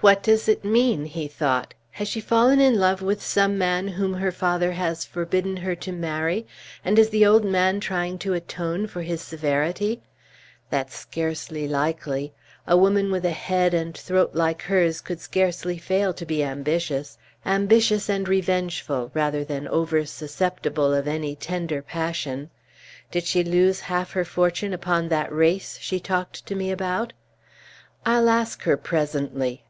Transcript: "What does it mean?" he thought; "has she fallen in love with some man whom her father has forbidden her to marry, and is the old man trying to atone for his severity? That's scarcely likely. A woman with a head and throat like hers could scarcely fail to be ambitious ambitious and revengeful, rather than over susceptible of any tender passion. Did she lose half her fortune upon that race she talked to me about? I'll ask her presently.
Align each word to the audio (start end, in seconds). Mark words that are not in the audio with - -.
"What 0.00 0.22
does 0.22 0.46
it 0.46 0.64
mean?" 0.64 1.06
he 1.06 1.26
thought; 1.26 1.74
"has 1.90 2.06
she 2.06 2.20
fallen 2.20 2.60
in 2.60 2.78
love 2.78 3.02
with 3.02 3.20
some 3.20 3.58
man 3.58 3.88
whom 3.88 4.14
her 4.14 4.30
father 4.30 4.70
has 4.70 5.04
forbidden 5.04 5.56
her 5.56 5.74
to 5.74 5.90
marry, 5.90 6.46
and 6.84 6.96
is 7.00 7.10
the 7.10 7.26
old 7.26 7.44
man 7.44 7.80
trying 7.80 8.16
to 8.20 8.32
atone 8.32 8.86
for 8.86 9.02
his 9.02 9.20
severity? 9.20 10.00
That's 10.70 10.96
scarcely 10.96 11.66
likely. 11.66 12.32
A 12.64 12.76
woman 12.76 13.10
with 13.10 13.24
a 13.24 13.32
head 13.32 13.74
and 13.74 13.92
throat 13.98 14.36
like 14.36 14.62
hers 14.62 15.00
could 15.00 15.18
scarcely 15.20 15.78
fail 15.78 16.14
to 16.14 16.24
be 16.24 16.44
ambitious 16.44 17.18
ambitious 17.44 18.08
and 18.08 18.28
revengeful, 18.28 19.10
rather 19.14 19.42
than 19.42 19.66
over 19.66 20.06
susceptible 20.06 20.94
of 20.94 21.08
any 21.08 21.34
tender 21.34 21.82
passion. 21.82 22.50
Did 23.10 23.24
she 23.24 23.42
lose 23.42 23.80
half 23.80 24.12
her 24.12 24.24
fortune 24.24 24.72
upon 24.72 25.08
that 25.08 25.32
race 25.32 25.76
she 25.80 25.98
talked 25.98 26.46
to 26.46 26.54
me 26.54 26.70
about? 26.70 27.14
I'll 28.06 28.28
ask 28.30 28.62
her 28.62 28.76
presently. 28.76 29.64